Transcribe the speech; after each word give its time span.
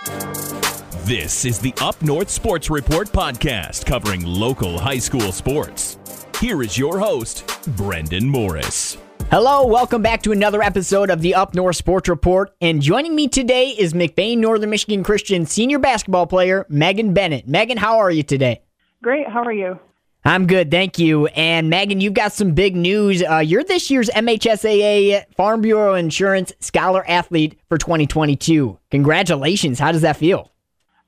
This 0.00 1.44
is 1.44 1.58
the 1.58 1.74
Up 1.82 2.00
North 2.00 2.30
Sports 2.30 2.70
Report 2.70 3.08
podcast 3.08 3.84
covering 3.84 4.24
local 4.24 4.78
high 4.78 4.98
school 4.98 5.30
sports. 5.30 5.98
Here 6.40 6.62
is 6.62 6.78
your 6.78 6.98
host, 6.98 7.46
Brendan 7.76 8.26
Morris. 8.26 8.96
Hello, 9.30 9.66
welcome 9.66 10.00
back 10.00 10.22
to 10.22 10.32
another 10.32 10.62
episode 10.62 11.10
of 11.10 11.20
the 11.20 11.34
Up 11.34 11.54
North 11.54 11.76
Sports 11.76 12.08
Report. 12.08 12.50
And 12.62 12.80
joining 12.80 13.14
me 13.14 13.28
today 13.28 13.68
is 13.68 13.92
McBain 13.92 14.38
Northern 14.38 14.70
Michigan 14.70 15.04
Christian 15.04 15.44
senior 15.44 15.78
basketball 15.78 16.26
player 16.26 16.64
Megan 16.70 17.12
Bennett. 17.12 17.46
Megan, 17.46 17.76
how 17.76 17.98
are 17.98 18.10
you 18.10 18.22
today? 18.22 18.62
Great. 19.02 19.28
How 19.28 19.42
are 19.42 19.52
you? 19.52 19.78
I'm 20.24 20.46
good, 20.46 20.70
thank 20.70 20.98
you. 20.98 21.26
And 21.28 21.70
Megan, 21.70 22.02
you've 22.02 22.14
got 22.14 22.32
some 22.32 22.52
big 22.52 22.76
news. 22.76 23.22
Uh, 23.22 23.38
you're 23.38 23.64
this 23.64 23.90
year's 23.90 24.10
MHSAA 24.10 25.24
Farm 25.34 25.62
Bureau 25.62 25.94
Insurance 25.94 26.52
Scholar 26.60 27.08
Athlete 27.08 27.58
for 27.68 27.78
2022. 27.78 28.78
Congratulations. 28.90 29.78
How 29.78 29.92
does 29.92 30.02
that 30.02 30.18
feel? 30.18 30.50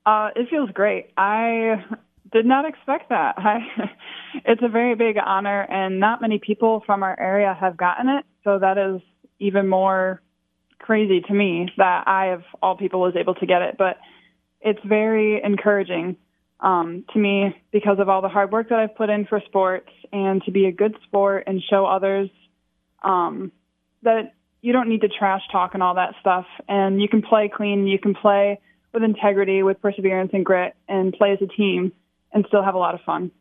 Uh, 0.05 0.29
it 0.35 0.49
feels 0.49 0.71
great. 0.71 1.11
I 1.15 1.85
did 2.31 2.47
not 2.47 2.65
expect 2.65 3.09
that. 3.09 3.35
I, 3.37 3.59
it's 4.45 4.61
a 4.63 4.67
very 4.67 4.95
big 4.95 5.17
honor, 5.23 5.61
and 5.61 5.99
not 5.99 6.19
many 6.19 6.39
people 6.39 6.81
from 6.85 7.03
our 7.03 7.17
area 7.19 7.55
have 7.59 7.77
gotten 7.77 8.09
it. 8.09 8.25
So 8.43 8.57
that 8.59 8.79
is 8.79 9.01
even 9.39 9.67
more 9.67 10.21
crazy 10.79 11.21
to 11.21 11.33
me 11.33 11.69
that 11.77 12.07
I, 12.07 12.27
of 12.29 12.41
all 12.63 12.75
people, 12.75 12.99
was 12.99 13.15
able 13.15 13.35
to 13.35 13.45
get 13.45 13.61
it. 13.61 13.75
But 13.77 13.97
it's 14.59 14.79
very 14.83 15.39
encouraging 15.43 16.17
um, 16.63 17.03
to 17.13 17.19
me 17.19 17.55
because 17.71 17.99
of 17.99 18.07
all 18.09 18.21
the 18.21 18.29
hard 18.29 18.51
work 18.51 18.69
that 18.69 18.79
I've 18.79 18.95
put 18.95 19.09
in 19.09 19.25
for 19.25 19.41
sports 19.45 19.89
and 20.11 20.41
to 20.45 20.51
be 20.51 20.65
a 20.65 20.71
good 20.71 20.95
sport 21.03 21.43
and 21.45 21.61
show 21.69 21.85
others 21.85 22.29
um, 23.03 23.51
that 24.01 24.33
you 24.61 24.71
don't 24.71 24.87
need 24.87 25.01
to 25.01 25.09
trash 25.09 25.41
talk 25.51 25.73
and 25.73 25.83
all 25.83 25.95
that 25.95 26.15
stuff. 26.21 26.45
And 26.69 27.01
you 27.01 27.09
can 27.09 27.21
play 27.21 27.51
clean, 27.53 27.85
you 27.85 27.99
can 27.99 28.15
play 28.15 28.61
with 28.93 29.03
integrity, 29.03 29.61
with 29.61 29.81
perseverance 29.81 30.31
and 30.33 30.45
grit, 30.45 30.73
and 30.87 31.11
play 31.13 31.33
as 31.33 31.39
a 31.41 31.47
team 31.47 31.91
and 32.31 32.45
still 32.47 32.63
have 32.63 32.75
a 32.75 32.79
lot 32.79 32.95
of 32.95 33.01
fun. 33.01 33.31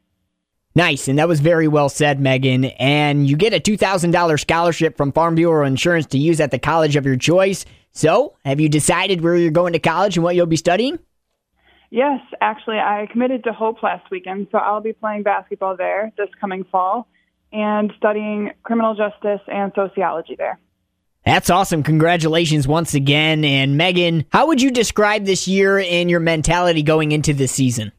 Nice, 0.75 1.07
and 1.07 1.19
that 1.19 1.29
was 1.29 1.41
very 1.41 1.69
well 1.69 1.91
said, 1.91 2.19
Megan. 2.19 2.65
And 2.65 3.29
you 3.29 3.37
get 3.37 3.53
a 3.53 3.61
$2,000 3.61 4.41
scholarship 4.41 4.97
from 4.97 5.13
Farm 5.13 5.35
Bureau 5.35 5.67
Insurance 5.67 6.07
to 6.07 6.19
use 6.19 6.41
at 6.41 6.51
the 6.51 6.59
college 6.59 6.97
of 6.97 7.05
your 7.05 7.17
choice. 7.17 7.67
So, 7.93 8.37
have 8.45 8.59
you 8.59 8.71
decided 8.71 9.21
where 9.21 9.37
you're 9.37 9.51
going 9.51 9.75
to 9.75 9.79
college 9.79 10.17
and 10.17 10.25
what 10.25 10.35
you'll 10.35 10.47
be 10.47 10.57
studying? 10.57 10.99
Yes, 11.93 12.21
actually, 12.41 12.79
I 12.79 13.07
committed 13.13 13.45
to 13.45 13.53
Hope 13.53 13.83
last 13.83 14.11
weekend, 14.11 14.47
so 14.51 14.57
I'll 14.57 14.81
be 14.81 14.95
playing 14.95 15.25
basketball 15.25 15.77
there 15.77 16.11
this 16.17 16.31
coming 16.41 16.65
fall 16.73 17.07
and 17.53 17.93
studying 17.99 18.53
criminal 18.63 18.95
justice 18.95 19.43
and 19.47 19.73
sociology 19.75 20.35
there. 20.35 20.59
That's 21.27 21.51
awesome. 21.51 21.83
Congratulations 21.83 22.67
once 22.67 22.95
again. 22.95 23.45
And 23.45 23.77
Megan, 23.77 24.25
how 24.33 24.47
would 24.47 24.63
you 24.63 24.71
describe 24.71 25.27
this 25.27 25.47
year 25.47 25.81
and 25.81 26.09
your 26.09 26.19
mentality 26.19 26.83
going 26.83 27.13
into 27.13 27.35
this 27.35 27.53
season? 27.53 27.93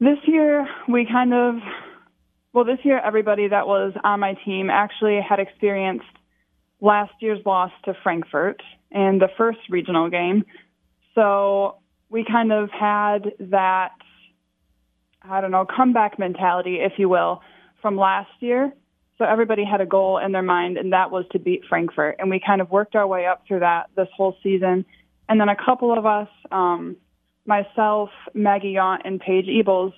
This 0.00 0.16
year, 0.24 0.66
we 0.88 1.04
kind 1.04 1.34
of, 1.34 1.56
well, 2.54 2.64
this 2.64 2.78
year, 2.84 2.98
everybody 3.00 3.48
that 3.48 3.66
was 3.66 3.92
on 4.02 4.18
my 4.18 4.32
team 4.46 4.70
actually 4.70 5.20
had 5.20 5.40
experienced 5.40 6.06
last 6.80 7.12
year's 7.20 7.44
loss 7.44 7.70
to 7.84 7.92
Frankfort 8.02 8.62
in 8.90 9.18
the 9.18 9.28
first 9.36 9.58
regional 9.68 10.08
game. 10.08 10.42
So 11.14 11.76
we 12.10 12.24
kind 12.24 12.52
of 12.52 12.70
had 12.70 13.32
that, 13.38 13.92
I 15.22 15.40
don't 15.40 15.50
know, 15.50 15.66
comeback 15.66 16.18
mentality, 16.18 16.76
if 16.80 16.92
you 16.98 17.08
will, 17.08 17.42
from 17.82 17.96
last 17.96 18.30
year. 18.40 18.72
So 19.18 19.24
everybody 19.24 19.64
had 19.64 19.80
a 19.80 19.86
goal 19.86 20.18
in 20.18 20.32
their 20.32 20.42
mind, 20.42 20.76
and 20.76 20.92
that 20.92 21.10
was 21.10 21.24
to 21.32 21.38
beat 21.38 21.64
Frankfort. 21.68 22.16
And 22.18 22.30
we 22.30 22.40
kind 22.44 22.60
of 22.60 22.70
worked 22.70 22.94
our 22.94 23.06
way 23.06 23.26
up 23.26 23.44
through 23.46 23.60
that 23.60 23.86
this 23.96 24.08
whole 24.14 24.36
season. 24.42 24.84
And 25.28 25.40
then 25.40 25.48
a 25.48 25.56
couple 25.56 25.96
of 25.96 26.04
us, 26.04 26.28
um, 26.52 26.96
myself, 27.46 28.10
Maggie 28.34 28.74
Yaunt, 28.74 29.00
and 29.04 29.18
Paige 29.20 29.46
Ebels, 29.46 29.92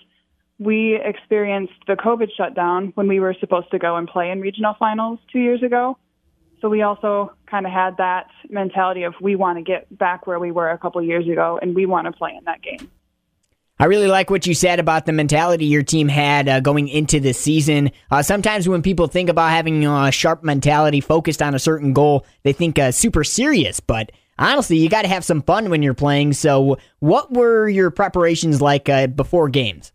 we 0.58 1.00
experienced 1.02 1.74
the 1.86 1.94
COVID 1.94 2.28
shutdown 2.36 2.92
when 2.94 3.08
we 3.08 3.20
were 3.20 3.34
supposed 3.38 3.70
to 3.70 3.78
go 3.78 3.96
and 3.96 4.08
play 4.08 4.30
in 4.30 4.40
regional 4.40 4.74
finals 4.78 5.18
two 5.32 5.38
years 5.38 5.62
ago. 5.62 5.98
So 6.60 6.68
we 6.68 6.82
also 6.82 7.32
kind 7.50 7.66
of 7.66 7.72
had 7.72 7.96
that 7.98 8.28
mentality 8.48 9.02
of 9.04 9.14
we 9.20 9.36
want 9.36 9.58
to 9.58 9.62
get 9.62 9.96
back 9.96 10.26
where 10.26 10.38
we 10.38 10.50
were 10.50 10.70
a 10.70 10.78
couple 10.78 11.02
years 11.02 11.28
ago 11.28 11.58
and 11.60 11.74
we 11.74 11.86
want 11.86 12.06
to 12.06 12.12
play 12.12 12.34
in 12.36 12.44
that 12.44 12.62
game. 12.62 12.90
I 13.80 13.84
really 13.84 14.08
like 14.08 14.28
what 14.28 14.44
you 14.44 14.54
said 14.54 14.80
about 14.80 15.06
the 15.06 15.12
mentality 15.12 15.66
your 15.66 15.84
team 15.84 16.08
had 16.08 16.48
uh, 16.48 16.58
going 16.58 16.88
into 16.88 17.20
this 17.20 17.38
season. 17.38 17.92
Uh, 18.10 18.22
sometimes 18.22 18.68
when 18.68 18.82
people 18.82 19.06
think 19.06 19.28
about 19.28 19.50
having 19.50 19.86
a 19.86 20.10
sharp 20.10 20.42
mentality 20.42 21.00
focused 21.00 21.40
on 21.40 21.54
a 21.54 21.60
certain 21.60 21.92
goal, 21.92 22.26
they 22.42 22.52
think 22.52 22.76
uh, 22.76 22.90
super 22.90 23.22
serious. 23.22 23.78
But 23.78 24.10
honestly, 24.36 24.78
you 24.78 24.88
got 24.88 25.02
to 25.02 25.08
have 25.08 25.24
some 25.24 25.42
fun 25.42 25.70
when 25.70 25.84
you're 25.84 25.94
playing. 25.94 26.32
So, 26.32 26.78
what 26.98 27.32
were 27.32 27.68
your 27.68 27.92
preparations 27.92 28.60
like 28.60 28.88
uh, 28.88 29.06
before 29.06 29.48
games? 29.48 29.92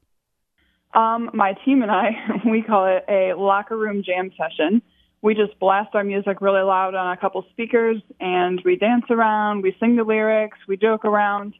Um, 0.94 1.30
my 1.34 1.53
team 1.66 1.81
and 1.81 1.91
I, 1.91 2.12
we 2.50 2.62
call 2.62 2.85
it 2.85 3.03
a 3.09 3.34
locker 3.34 3.78
room 3.78 4.02
jam 4.02 4.31
session 4.38 4.81
we 5.23 5.34
just 5.34 5.57
blast 5.57 5.95
our 5.95 6.03
music 6.03 6.41
really 6.41 6.61
loud 6.61 6.94
on 6.94 7.13
a 7.13 7.17
couple 7.17 7.44
speakers 7.50 8.00
and 8.19 8.61
we 8.66 8.75
dance 8.75 9.06
around, 9.09 9.63
we 9.63 9.75
sing 9.79 9.95
the 9.95 10.03
lyrics, 10.03 10.57
we 10.67 10.75
joke 10.75 11.06
around, 11.06 11.56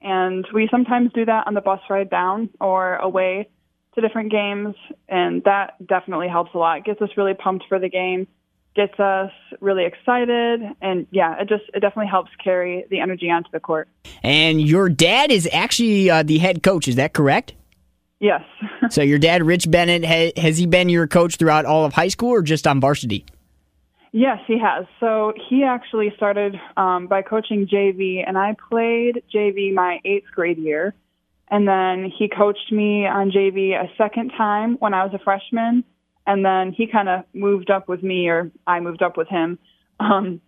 and 0.00 0.46
we 0.54 0.68
sometimes 0.70 1.12
do 1.12 1.24
that 1.24 1.48
on 1.48 1.54
the 1.54 1.60
bus 1.60 1.80
ride 1.90 2.08
down 2.08 2.48
or 2.60 2.94
away 2.96 3.50
to 3.96 4.00
different 4.00 4.30
games, 4.30 4.76
and 5.08 5.42
that 5.42 5.74
definitely 5.84 6.28
helps 6.28 6.54
a 6.54 6.58
lot. 6.58 6.84
Gets 6.84 7.02
us 7.02 7.10
really 7.16 7.34
pumped 7.34 7.64
for 7.68 7.80
the 7.80 7.88
game, 7.88 8.28
gets 8.76 8.98
us 9.00 9.32
really 9.60 9.84
excited, 9.84 10.60
and 10.80 11.08
yeah, 11.10 11.40
it 11.40 11.48
just 11.48 11.64
it 11.74 11.80
definitely 11.80 12.06
helps 12.06 12.30
carry 12.42 12.84
the 12.88 13.00
energy 13.00 13.28
onto 13.28 13.50
the 13.50 13.58
court. 13.58 13.88
And 14.22 14.60
your 14.60 14.88
dad 14.88 15.32
is 15.32 15.48
actually 15.52 16.08
uh, 16.08 16.22
the 16.22 16.38
head 16.38 16.62
coach, 16.62 16.86
is 16.86 16.94
that 16.94 17.14
correct? 17.14 17.54
Yes. 18.20 18.42
so 18.90 19.02
your 19.02 19.18
dad, 19.18 19.44
Rich 19.44 19.70
Bennett, 19.70 20.04
has 20.36 20.58
he 20.58 20.66
been 20.66 20.88
your 20.88 21.06
coach 21.06 21.36
throughout 21.36 21.64
all 21.64 21.84
of 21.84 21.92
high 21.92 22.08
school 22.08 22.30
or 22.30 22.42
just 22.42 22.66
on 22.66 22.80
varsity? 22.80 23.24
Yes, 24.12 24.38
he 24.46 24.58
has. 24.58 24.86
So 25.00 25.34
he 25.48 25.64
actually 25.64 26.12
started 26.16 26.56
um, 26.76 27.06
by 27.06 27.22
coaching 27.22 27.66
JV, 27.66 28.24
and 28.26 28.38
I 28.38 28.56
played 28.70 29.22
JV 29.34 29.72
my 29.74 30.00
eighth 30.04 30.30
grade 30.34 30.58
year. 30.58 30.94
And 31.50 31.66
then 31.66 32.10
he 32.18 32.28
coached 32.28 32.72
me 32.72 33.06
on 33.06 33.30
JV 33.30 33.72
a 33.72 33.88
second 33.96 34.30
time 34.36 34.76
when 34.80 34.94
I 34.94 35.04
was 35.04 35.14
a 35.14 35.18
freshman. 35.18 35.84
And 36.26 36.44
then 36.44 36.72
he 36.72 36.86
kind 36.86 37.08
of 37.08 37.24
moved 37.32 37.70
up 37.70 37.88
with 37.88 38.02
me, 38.02 38.28
or 38.28 38.50
I 38.66 38.80
moved 38.80 39.02
up 39.02 39.16
with 39.16 39.28
him. 39.28 39.58
Um, 40.00 40.40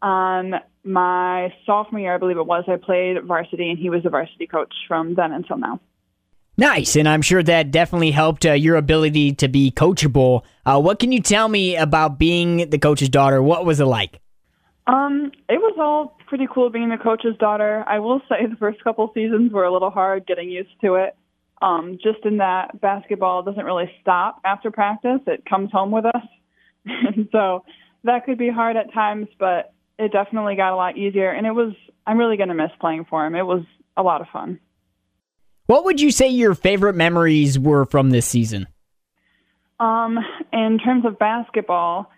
on 0.00 0.54
my 0.82 1.52
sophomore 1.66 2.00
year, 2.00 2.14
I 2.14 2.18
believe 2.18 2.38
it 2.38 2.46
was, 2.46 2.64
I 2.68 2.76
played 2.76 3.22
varsity, 3.22 3.68
and 3.68 3.78
he 3.78 3.90
was 3.90 4.02
the 4.02 4.08
varsity 4.08 4.46
coach 4.46 4.72
from 4.88 5.14
then 5.14 5.30
until 5.32 5.58
now. 5.58 5.78
Nice, 6.56 6.94
and 6.94 7.08
I'm 7.08 7.22
sure 7.22 7.42
that 7.42 7.72
definitely 7.72 8.12
helped 8.12 8.46
uh, 8.46 8.52
your 8.52 8.76
ability 8.76 9.32
to 9.36 9.48
be 9.48 9.72
coachable. 9.72 10.42
Uh, 10.64 10.80
what 10.80 11.00
can 11.00 11.10
you 11.10 11.20
tell 11.20 11.48
me 11.48 11.74
about 11.74 12.16
being 12.18 12.70
the 12.70 12.78
coach's 12.78 13.08
daughter? 13.08 13.42
What 13.42 13.64
was 13.64 13.80
it 13.80 13.86
like? 13.86 14.20
Um, 14.86 15.32
it 15.48 15.58
was 15.58 15.76
all 15.80 16.16
pretty 16.28 16.46
cool 16.52 16.70
being 16.70 16.90
the 16.90 16.96
coach's 16.96 17.36
daughter. 17.38 17.84
I 17.88 17.98
will 17.98 18.20
say 18.28 18.46
the 18.46 18.56
first 18.56 18.84
couple 18.84 19.10
seasons 19.14 19.52
were 19.52 19.64
a 19.64 19.72
little 19.72 19.90
hard 19.90 20.26
getting 20.26 20.48
used 20.48 20.80
to 20.82 20.94
it. 20.94 21.16
Um, 21.60 21.98
just 22.02 22.24
in 22.24 22.36
that 22.36 22.80
basketball 22.80 23.42
doesn't 23.42 23.64
really 23.64 23.90
stop 24.00 24.40
after 24.44 24.70
practice; 24.70 25.20
it 25.26 25.44
comes 25.48 25.72
home 25.72 25.90
with 25.90 26.04
us, 26.04 26.22
and 26.84 27.28
so 27.32 27.64
that 28.04 28.26
could 28.26 28.38
be 28.38 28.50
hard 28.50 28.76
at 28.76 28.92
times. 28.92 29.28
But 29.38 29.72
it 29.98 30.12
definitely 30.12 30.56
got 30.56 30.72
a 30.72 30.76
lot 30.76 30.96
easier, 30.96 31.30
and 31.30 31.46
it 31.46 31.52
was. 31.52 31.72
I'm 32.06 32.18
really 32.18 32.36
going 32.36 32.50
to 32.50 32.54
miss 32.54 32.70
playing 32.80 33.06
for 33.08 33.24
him. 33.24 33.34
It 33.34 33.46
was 33.46 33.64
a 33.96 34.02
lot 34.02 34.20
of 34.20 34.26
fun. 34.30 34.60
What 35.66 35.86
would 35.86 35.98
you 35.98 36.10
say 36.10 36.28
your 36.28 36.54
favorite 36.54 36.94
memories 36.94 37.58
were 37.58 37.86
from 37.86 38.10
this 38.10 38.26
season? 38.26 38.66
Um, 39.80 40.18
in 40.52 40.78
terms 40.78 41.06
of 41.06 41.18
basketball, 41.18 42.10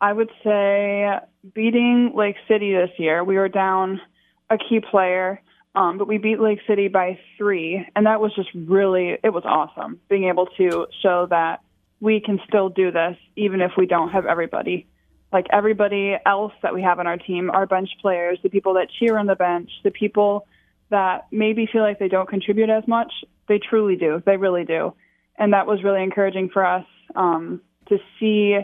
I 0.00 0.12
would 0.12 0.30
say 0.42 1.10
beating 1.54 2.12
Lake 2.16 2.36
City 2.48 2.72
this 2.72 2.90
year. 2.98 3.22
We 3.22 3.36
were 3.36 3.50
down 3.50 4.00
a 4.48 4.56
key 4.56 4.80
player, 4.80 5.42
um, 5.74 5.98
but 5.98 6.08
we 6.08 6.16
beat 6.16 6.40
Lake 6.40 6.60
City 6.66 6.88
by 6.88 7.18
three, 7.36 7.86
and 7.94 8.06
that 8.06 8.20
was 8.20 8.34
just 8.34 8.48
really 8.54 9.18
it 9.22 9.32
was 9.34 9.44
awesome 9.44 10.00
being 10.08 10.24
able 10.24 10.46
to 10.56 10.86
show 11.02 11.26
that 11.28 11.60
we 12.00 12.20
can 12.20 12.40
still 12.48 12.70
do 12.70 12.90
this 12.90 13.16
even 13.36 13.60
if 13.60 13.72
we 13.76 13.86
don't 13.86 14.10
have 14.10 14.24
everybody. 14.24 14.86
Like 15.30 15.46
everybody 15.52 16.16
else 16.24 16.52
that 16.62 16.72
we 16.72 16.82
have 16.82 17.00
on 17.00 17.06
our 17.06 17.18
team, 17.18 17.50
our 17.50 17.66
bench 17.66 17.90
players, 18.00 18.38
the 18.42 18.48
people 18.48 18.74
that 18.74 18.88
cheer 18.98 19.18
on 19.18 19.26
the 19.26 19.34
bench, 19.34 19.70
the 19.82 19.90
people 19.90 20.46
that 20.90 21.26
maybe 21.30 21.68
feel 21.70 21.82
like 21.82 21.98
they 21.98 22.08
don't 22.08 22.28
contribute 22.28 22.70
as 22.70 22.86
much, 22.86 23.12
they 23.48 23.58
truly 23.58 23.96
do. 23.96 24.22
They 24.24 24.36
really 24.36 24.64
do. 24.64 24.94
And 25.38 25.52
that 25.52 25.66
was 25.66 25.82
really 25.82 26.02
encouraging 26.02 26.50
for 26.50 26.64
us 26.64 26.86
um, 27.16 27.60
to 27.88 27.98
see 28.18 28.58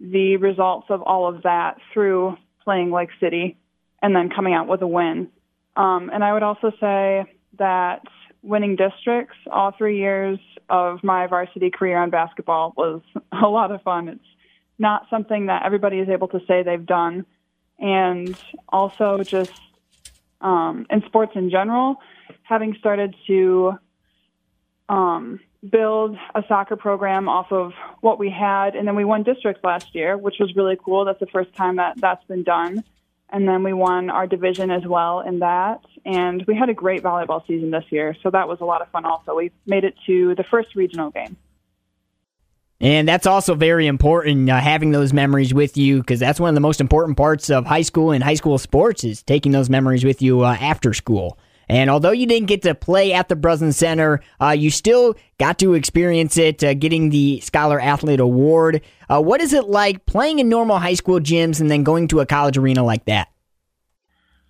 the 0.00 0.36
results 0.36 0.86
of 0.90 1.02
all 1.02 1.28
of 1.28 1.42
that 1.42 1.76
through 1.92 2.36
playing 2.64 2.90
Lake 2.90 3.10
City 3.20 3.56
and 4.02 4.14
then 4.14 4.30
coming 4.30 4.54
out 4.54 4.68
with 4.68 4.82
a 4.82 4.86
win. 4.86 5.28
Um, 5.76 6.10
and 6.12 6.24
I 6.24 6.32
would 6.32 6.42
also 6.42 6.72
say 6.80 7.24
that 7.58 8.02
winning 8.42 8.76
districts 8.76 9.36
all 9.50 9.72
three 9.76 9.98
years 9.98 10.38
of 10.68 11.02
my 11.02 11.26
varsity 11.26 11.70
career 11.70 11.98
on 11.98 12.10
basketball 12.10 12.72
was 12.76 13.02
a 13.32 13.46
lot 13.46 13.70
of 13.70 13.82
fun. 13.82 14.08
It's 14.08 14.24
not 14.78 15.06
something 15.10 15.46
that 15.46 15.64
everybody 15.64 15.98
is 15.98 16.08
able 16.08 16.28
to 16.28 16.40
say 16.46 16.62
they've 16.62 16.84
done. 16.84 17.26
And 17.78 18.36
also 18.68 19.22
just 19.22 19.52
um, 20.40 20.86
in 20.90 21.02
sports 21.06 21.32
in 21.34 21.50
general, 21.50 21.96
having 22.42 22.74
started 22.78 23.14
to 23.26 23.78
um, 24.88 25.40
build 25.68 26.16
a 26.34 26.42
soccer 26.48 26.76
program 26.76 27.28
off 27.28 27.50
of 27.52 27.72
what 28.00 28.18
we 28.18 28.30
had, 28.30 28.76
and 28.76 28.86
then 28.86 28.96
we 28.96 29.04
won 29.04 29.22
districts 29.22 29.62
last 29.64 29.94
year, 29.94 30.16
which 30.16 30.36
was 30.38 30.54
really 30.54 30.78
cool. 30.82 31.04
That's 31.04 31.20
the 31.20 31.26
first 31.26 31.54
time 31.54 31.76
that 31.76 32.00
that's 32.00 32.24
been 32.24 32.42
done. 32.42 32.84
And 33.30 33.48
then 33.48 33.64
we 33.64 33.72
won 33.72 34.08
our 34.08 34.26
division 34.26 34.70
as 34.70 34.86
well 34.86 35.20
in 35.20 35.40
that. 35.40 35.80
And 36.04 36.44
we 36.46 36.54
had 36.54 36.68
a 36.68 36.74
great 36.74 37.02
volleyball 37.02 37.44
season 37.46 37.70
this 37.70 37.84
year, 37.90 38.14
so 38.22 38.30
that 38.30 38.46
was 38.46 38.60
a 38.60 38.64
lot 38.64 38.82
of 38.82 38.88
fun 38.90 39.04
also. 39.04 39.34
We 39.34 39.50
made 39.66 39.84
it 39.84 39.94
to 40.06 40.34
the 40.36 40.44
first 40.44 40.76
regional 40.76 41.10
game. 41.10 41.36
And 42.80 43.08
that's 43.08 43.26
also 43.26 43.54
very 43.54 43.86
important, 43.86 44.50
uh, 44.50 44.60
having 44.60 44.90
those 44.90 45.12
memories 45.12 45.54
with 45.54 45.78
you, 45.78 46.00
because 46.00 46.20
that's 46.20 46.38
one 46.38 46.50
of 46.50 46.54
the 46.54 46.60
most 46.60 46.80
important 46.80 47.16
parts 47.16 47.48
of 47.48 47.64
high 47.64 47.82
school 47.82 48.10
and 48.10 48.22
high 48.22 48.34
school 48.34 48.58
sports 48.58 49.02
is 49.02 49.22
taking 49.22 49.52
those 49.52 49.70
memories 49.70 50.04
with 50.04 50.20
you 50.20 50.42
uh, 50.42 50.56
after 50.60 50.92
school. 50.92 51.38
And 51.68 51.90
although 51.90 52.12
you 52.12 52.26
didn't 52.26 52.46
get 52.46 52.62
to 52.62 52.74
play 52.74 53.12
at 53.12 53.28
the 53.28 53.34
Breslin 53.34 53.72
Center, 53.72 54.20
uh, 54.40 54.50
you 54.50 54.70
still 54.70 55.16
got 55.38 55.58
to 55.58 55.74
experience 55.74 56.36
it, 56.36 56.62
uh, 56.62 56.74
getting 56.74 57.10
the 57.10 57.40
Scholar 57.40 57.80
Athlete 57.80 58.20
Award. 58.20 58.82
Uh, 59.08 59.20
what 59.20 59.40
is 59.40 59.52
it 59.52 59.64
like 59.64 60.06
playing 60.06 60.38
in 60.38 60.48
normal 60.48 60.78
high 60.78 60.94
school 60.94 61.18
gyms 61.18 61.60
and 61.60 61.70
then 61.70 61.82
going 61.82 62.08
to 62.08 62.20
a 62.20 62.26
college 62.26 62.56
arena 62.56 62.84
like 62.84 63.06
that? 63.06 63.28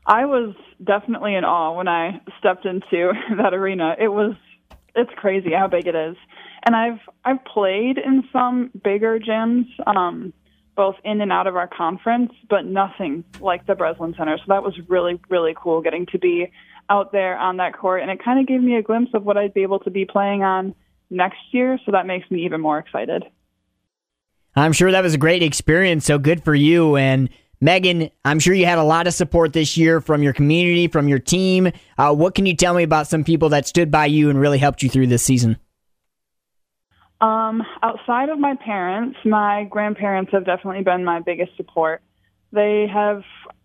I 0.04 0.26
was 0.26 0.54
definitely 0.84 1.34
in 1.34 1.44
awe 1.44 1.76
when 1.76 1.88
I 1.88 2.20
stepped 2.38 2.66
into 2.66 3.12
that 3.38 3.54
arena. 3.54 3.96
It 3.98 4.08
was 4.08 4.34
it's 4.94 5.10
crazy 5.16 5.52
how 5.52 5.68
big 5.68 5.86
it 5.86 5.94
is 5.94 6.16
and 6.66 6.74
I've 6.74 6.98
I've 7.24 7.42
played 7.44 7.96
in 7.96 8.24
some 8.32 8.70
bigger 8.84 9.18
gyms, 9.18 9.66
um, 9.86 10.32
both 10.76 10.96
in 11.04 11.20
and 11.20 11.32
out 11.32 11.46
of 11.46 11.56
our 11.56 11.68
conference, 11.68 12.32
but 12.50 12.66
nothing 12.66 13.24
like 13.40 13.66
the 13.66 13.74
Breslin 13.74 14.14
Center. 14.18 14.36
So 14.38 14.44
that 14.48 14.62
was 14.62 14.74
really 14.88 15.18
really 15.30 15.54
cool 15.56 15.80
getting 15.80 16.06
to 16.06 16.18
be 16.18 16.50
out 16.90 17.12
there 17.12 17.38
on 17.38 17.56
that 17.56 17.78
court, 17.78 18.02
and 18.02 18.10
it 18.10 18.22
kind 18.22 18.40
of 18.40 18.46
gave 18.46 18.60
me 18.60 18.76
a 18.76 18.82
glimpse 18.82 19.12
of 19.14 19.24
what 19.24 19.36
I'd 19.36 19.54
be 19.54 19.62
able 19.62 19.78
to 19.80 19.90
be 19.90 20.04
playing 20.04 20.42
on 20.42 20.74
next 21.08 21.38
year. 21.52 21.78
So 21.86 21.92
that 21.92 22.06
makes 22.06 22.30
me 22.30 22.44
even 22.44 22.60
more 22.60 22.78
excited. 22.78 23.24
I'm 24.56 24.72
sure 24.72 24.90
that 24.90 25.02
was 25.02 25.14
a 25.14 25.18
great 25.18 25.42
experience. 25.42 26.04
So 26.04 26.18
good 26.18 26.44
for 26.44 26.54
you 26.54 26.96
and. 26.96 27.30
Megan, 27.58 28.10
I'm 28.22 28.38
sure 28.38 28.52
you 28.52 28.66
had 28.66 28.76
a 28.76 28.84
lot 28.84 29.06
of 29.06 29.14
support 29.14 29.54
this 29.54 29.78
year 29.78 30.02
from 30.02 30.22
your 30.22 30.34
community, 30.34 30.88
from 30.88 31.08
your 31.08 31.18
team. 31.18 31.72
Uh, 31.96 32.14
what 32.14 32.34
can 32.34 32.44
you 32.44 32.54
tell 32.54 32.74
me 32.74 32.82
about 32.82 33.06
some 33.06 33.24
people 33.24 33.48
that 33.48 33.66
stood 33.66 33.90
by 33.90 34.04
you 34.04 34.28
and 34.28 34.38
really 34.38 34.58
helped 34.58 34.82
you 34.82 34.90
through 34.90 35.06
this 35.06 35.22
season? 35.22 35.56
Um, 37.20 37.62
outside 37.82 38.28
of 38.28 38.38
my 38.38 38.54
parents, 38.62 39.18
my 39.24 39.64
grandparents 39.70 40.32
have 40.32 40.44
definitely 40.44 40.82
been 40.82 41.04
my 41.04 41.20
biggest 41.20 41.56
support. 41.56 42.02
They 42.52 42.86
have, 42.92 43.22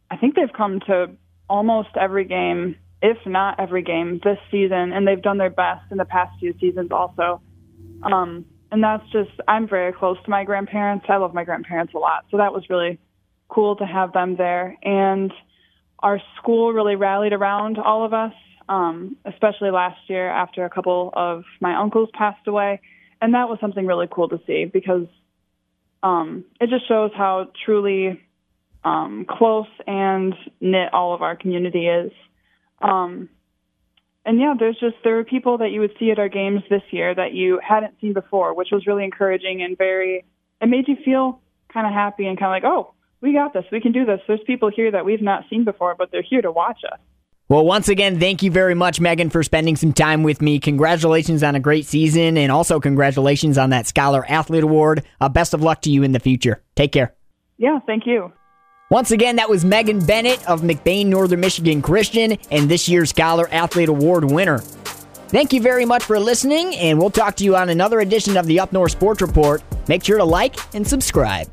I 0.10 0.18
think 0.18 0.36
they've 0.36 0.54
come 0.56 0.80
to 0.88 1.12
almost 1.50 1.90
every 2.00 2.24
game, 2.26 2.78
if 3.02 3.18
not 3.26 3.60
every 3.60 3.84
game 3.84 4.22
this 4.24 4.38
season, 4.50 4.94
and 4.94 5.06
they've 5.06 5.22
done 5.22 5.38
their 5.38 5.50
best 5.50 5.84
in 5.92 5.98
the 5.98 6.06
past 6.06 6.40
few 6.40 6.54
seasons 6.60 6.92
also. 6.92 7.42
Um, 8.04 8.46
and 8.72 8.82
that's 8.82 9.04
just, 9.12 9.32
I'm 9.50 9.68
very 9.68 9.92
close 9.92 10.18
to 10.24 10.30
my 10.30 10.46
grandparents. 10.46 11.06
I 11.10 11.18
love 11.18 11.34
my 11.34 11.44
grandparents 11.44 11.94
a 11.94 11.98
lot. 11.98 12.26
So 12.32 12.38
that 12.38 12.54
was 12.54 12.64
really 12.70 13.00
cool 13.50 13.76
to 13.76 13.86
have 13.86 14.14
them 14.14 14.38
there. 14.38 14.78
And 14.82 15.32
our 16.00 16.22
school 16.38 16.72
really 16.72 16.96
rallied 16.96 17.34
around 17.34 17.78
all 17.78 18.06
of 18.06 18.14
us, 18.14 18.34
um, 18.70 19.18
especially 19.26 19.72
last 19.72 20.00
year 20.08 20.30
after 20.30 20.64
a 20.64 20.70
couple 20.70 21.12
of 21.14 21.44
my 21.60 21.76
uncles 21.76 22.08
passed 22.14 22.48
away 22.48 22.80
and 23.22 23.34
that 23.34 23.48
was 23.48 23.60
something 23.62 23.86
really 23.86 24.08
cool 24.10 24.30
to 24.30 24.40
see 24.48 24.66
because 24.66 25.08
um, 26.04 26.44
it 26.60 26.70
just 26.70 26.88
shows 26.88 27.12
how 27.16 27.48
truly 27.66 28.22
um, 28.84 29.26
close 29.30 29.68
and 29.86 30.34
knit 30.60 30.94
all 30.94 31.14
of 31.14 31.22
our 31.22 31.36
community 31.36 31.88
is. 31.88 32.12
Um, 32.82 33.30
and 34.26 34.40
yeah, 34.40 34.56
there's 34.58 34.80
just 34.80 34.96
there 35.04 35.16
were 35.16 35.24
people 35.24 35.60
that 35.60 35.72
you 35.72 35.80
would 35.80 35.96
see 36.00 36.12
at 36.12 36.20
our 36.20 36.30
games 36.30 36.62
this 36.70 36.84
year 36.92 37.14
that 37.14 37.34
you 37.34 37.60
hadn't 37.64 37.96
seen 38.02 38.14
before, 38.14 38.54
which 38.54 38.70
was 38.72 38.86
really 38.88 39.04
encouraging 39.04 39.62
and 39.62 39.78
very. 39.78 40.26
It 40.62 40.68
made 40.68 40.88
you 40.88 40.96
feel 41.04 41.42
kind 41.74 41.88
of 41.88 41.94
happy 41.94 42.28
and 42.28 42.38
kind 42.38 42.50
of 42.50 42.64
like, 42.64 42.72
oh, 42.72 42.94
we 43.22 43.34
got 43.34 43.54
this, 43.54 43.66
we 43.72 43.82
can 43.82 43.92
do 43.92 44.06
this. 44.06 44.20
There's 44.28 44.42
people 44.46 44.70
here 44.70 44.92
that 44.92 45.06
we've 45.06 45.22
not 45.22 45.46
seen 45.50 45.64
before, 45.64 45.96
but 45.96 46.12
they're 46.12 46.24
here 46.24 46.42
to 46.42 46.52
watch 46.52 46.82
us. 46.92 47.00
Well, 47.52 47.66
once 47.66 47.90
again, 47.90 48.18
thank 48.18 48.44
you 48.44 48.50
very 48.50 48.76
much, 48.76 49.02
Megan, 49.02 49.30
for 49.30 49.44
spending 49.44 49.76
some 49.76 49.92
time 49.92 50.24
with 50.24 50.42
me. 50.42 50.58
Congratulations 50.58 51.44
on 51.44 51.54
a 51.54 51.60
great 51.60 51.86
season, 51.86 52.38
and 52.38 52.50
also 52.50 52.80
congratulations 52.80 53.58
on 53.58 53.72
that 53.72 53.88
Scholar 53.88 54.26
Athlete 54.30 54.64
Award. 54.64 55.04
Uh, 55.20 55.28
best 55.28 55.54
of 55.54 55.62
luck 55.62 55.82
to 55.82 55.92
you 55.92 56.04
in 56.04 56.14
the 56.14 56.22
future. 56.22 56.64
Take 56.78 56.94
care. 56.94 57.14
Yeah, 57.58 57.80
thank 57.86 58.08
you. 58.08 58.32
Once 58.90 59.12
again, 59.12 59.36
that 59.36 59.50
was 59.50 59.66
Megan 59.66 60.00
Bennett 60.00 60.48
of 60.48 60.62
McBain 60.62 61.08
Northern 61.08 61.42
Michigan 61.42 61.82
Christian 61.82 62.38
and 62.52 62.70
this 62.70 62.88
year's 62.88 63.10
Scholar 63.10 63.50
Athlete 63.52 63.90
Award 63.90 64.32
winner. 64.32 64.60
Thank 64.60 65.52
you 65.52 65.60
very 65.60 65.84
much 65.84 66.04
for 66.04 66.18
listening, 66.22 66.74
and 66.78 66.98
we'll 66.98 67.10
talk 67.10 67.36
to 67.36 67.44
you 67.44 67.58
on 67.58 67.68
another 67.68 68.00
edition 68.00 68.38
of 68.38 68.46
the 68.46 68.62
Up 68.62 68.72
North 68.72 68.94
Sports 68.94 69.22
Report. 69.22 69.62
Make 69.90 70.06
sure 70.06 70.20
to 70.20 70.24
like 70.24 70.56
and 70.74 70.88
subscribe. 70.88 71.50